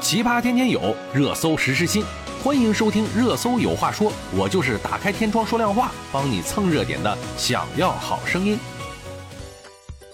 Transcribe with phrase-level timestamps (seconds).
[0.00, 2.02] 奇葩天天有，热搜实时新。
[2.42, 7.16] 欢迎收听《热搜有话说》，我就是打开天窗说亮话，帮你蹭热点的。
[7.36, 8.58] 想要好声音。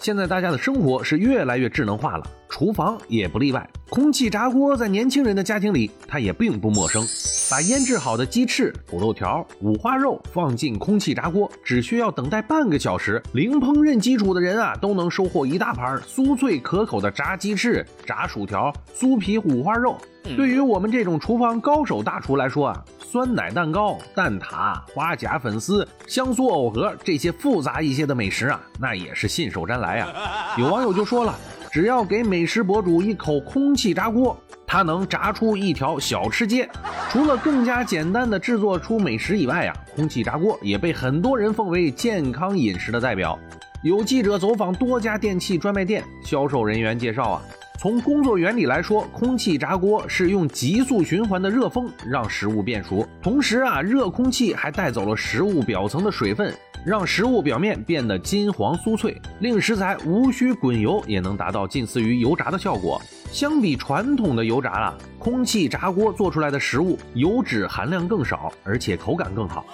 [0.01, 3.69] 现在大家的生活是越来越智能化了，厨房也不例外。
[3.88, 7.07] 空气炸锅在年轻人的家庭里，它也并不陌生。
[7.49, 19.96] 把腌制好的鸡翅、土豆条、五花肉放进空气炸锅，只需要等待半个小时，零烹饪基础的人啊，都能收获一大盘酥脆可口的炸鸡翅、炸薯条、酥皮五花肉。
[20.37, 30.57] 对于我们这种厨房高手大厨来说啊，酸奶蛋糕、蛋挞、花甲粉丝、香酥藕盒这些复杂一些的美食啊，那也是信手拈来啊。
[30.59, 31.32] 有网友就说了，
[31.71, 34.37] 只要给美食博主一口空气炸锅。
[34.66, 36.69] 它能炸出一条小吃街。
[37.11, 43.39] 除了更加简单的制作出美食以外啊，空气炸锅也被很多人奉为健康饮食的代表。
[43.83, 47.42] 有记者走访多家电器专卖店，销售人员介绍啊，
[47.78, 56.53] 从工作原理来说，空气炸锅是用急速循环的热风让食物变熟，同时啊，热空气还带走了食物表层的水分。
[56.84, 63.03] 让食物表面变得金黄酥脆，令食材无需滚油也能达到近似于油炸的效果。
[63.31, 69.65] 相比传统的油炸啊，空气炸锅做出来的食物油脂含量更少，而且口感更好。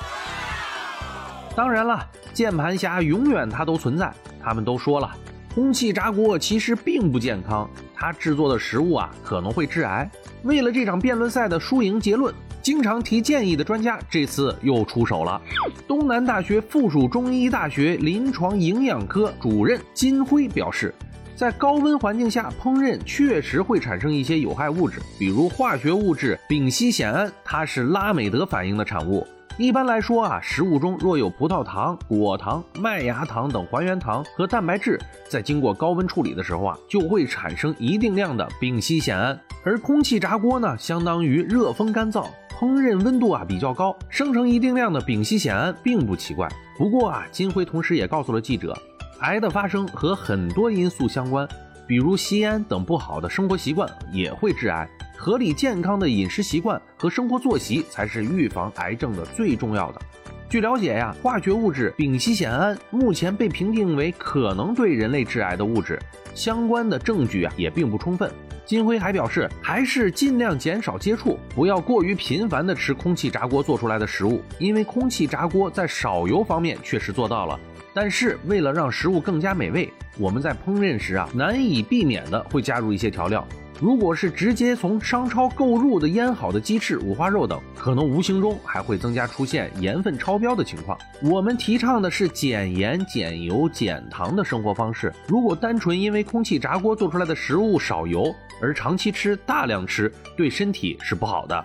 [1.55, 4.13] 当然了，键盘侠永远它都存在。
[4.43, 5.11] 他们都说了，
[5.55, 10.11] 空气炸锅其实并不健康，它制作的食物啊可能会致癌。
[10.43, 12.35] 为了这场辩论赛的输赢结论。
[12.63, 15.43] 经常提建议的专家这次又出手了。
[15.89, 20.95] 东南大学附属中医大学临床营养科主任金辉表示，
[21.43, 29.27] 在高温环境下烹饪确实会产生一些有害物质，比如化学物质丙烯酰胺，它是拉美德反应的产物。
[29.59, 34.97] 一般来说啊，食物中若有葡萄糖、果糖、麦芽糖等还原糖和蛋白质，
[35.29, 39.37] 在经过高温处理的时候啊，就会产生一定量的丙烯酰胺。
[39.65, 42.25] 而空气炸锅呢，相当于热风干燥。
[42.53, 46.49] 烹饪温度啊比较高，生成一定量的丙烯酰胺并不奇怪。
[46.79, 48.79] 不过啊，金辉同时也告诉了记者，
[49.23, 51.49] 癌的发生和很多因素相关，
[51.87, 54.89] 比如吸烟等不好的生活习惯也会致癌。
[55.17, 60.01] 合理健康的饮食习惯和生活作息才是预防癌症的最重要的。
[60.49, 65.99] 据了解呀，化学物质丙烯酰胺目前被评定为可能对人类致癌的物质，
[66.35, 68.29] 相关的证据啊也并不充分。
[68.73, 77.61] 金辉还表示，还是尽量减少接触，不要过于频繁的吃空气炸锅做出来的食物，因为空气炸锅在少油方面确实做到了，
[77.93, 83.47] 但是为了让食物更加美味，我们在烹饪时啊难以避免的会加入一些调料。
[83.83, 90.97] 如果是直接从商超购入的腌好的鸡翅、五花肉等，可能无形中还会增加出现盐分超标的情况。
[91.21, 95.13] 我们提倡的是减盐、减油、减糖的生活方式。
[95.27, 101.65] 如果单纯因为空气炸锅做出来的食物少油，而长期吃、大量吃，对身体是不好的。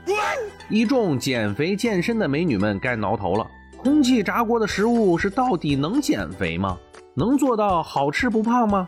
[0.71, 3.45] 一众减肥健身的美女们该挠头了。
[3.77, 6.79] 空气炸锅的食物是到底能减肥吗？
[7.17, 8.87] 能做到好吃不胖吗？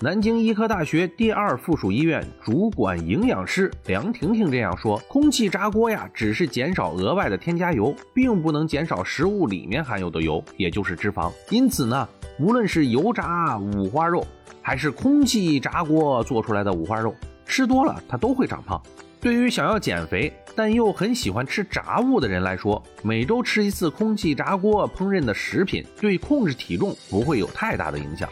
[0.00, 11.30] 南京医科大学第二附属医院主管营养师梁婷婷这样说：“空气炸锅呀，只是减少额外的添加油，并不能减少食物里面含有的油，也就是脂肪。
[11.48, 12.08] 因此呢，
[12.40, 14.26] 无论是油炸五花肉，
[14.60, 17.14] 还是空气炸锅做出来的五花肉，
[17.46, 18.82] 吃多了它都会长胖。
[19.20, 28.28] 对于想要减肥但又很喜欢吃炸物的人来说，每周吃一次空气炸锅烹饪的食品，对控制体重不会有太大的影响。”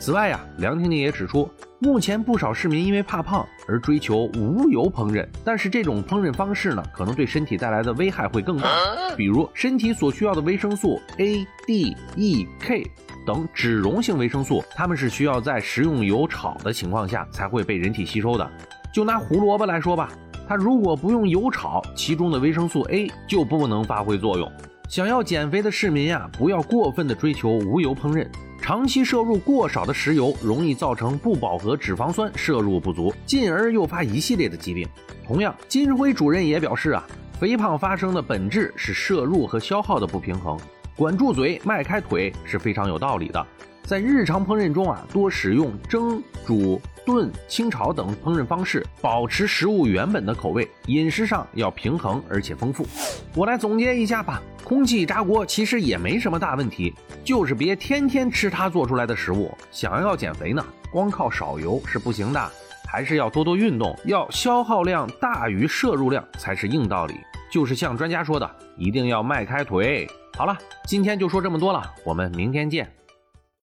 [0.00, 1.48] 此外呀，梁婷婷也指出，
[1.78, 8.68] 目前不少市民因为怕胖而追求无油烹饪，但是这种烹饪方式呢，可能对身体带来的危害会更大。
[9.16, 12.84] 比如，身体所需要的维生素 A、D、E、K
[13.24, 18.50] 等脂溶性维生素，它们是需要在食用油炒的情况下才会被人体吸收的。
[18.92, 20.10] 就拿胡萝卜来说吧，
[20.46, 24.50] 它如果不用油炒，其中的维生素 A 就不能发挥作用。
[24.88, 28.28] 想要减肥的市民呀，不要过分的追求无油烹饪。
[28.60, 34.86] 长期摄入过少的食油，容易造成不饱和脂肪酸摄入不足，进而诱发一系列的疾病。
[35.26, 37.02] 同样，金辉主任也表示啊，
[37.40, 40.56] 肥胖发生的本质是摄入和消耗的不平衡，
[40.94, 43.46] 管住嘴，迈开腿是非常有道理的。
[43.84, 50.68] 在日常烹饪中啊，多使用蒸、煮、炖、清炒等烹饪方式，保持食物原本的口味。
[50.86, 52.86] 饮食上要平衡而且丰富。
[53.34, 56.94] 我来总结一下吧，空气炸锅其实也没什么大问题，
[57.24, 59.52] 就是别天天吃它做出来的食物。
[59.70, 62.50] 想要减肥呢，光靠少油是不行的，
[62.88, 67.14] 还是要多多运动，要消耗量大于摄入量才是硬道理。
[67.50, 70.08] 就是像专家说的，一定要迈开腿。
[70.34, 70.56] 好了，
[70.86, 72.90] 今天就说这么多了，我们明天见。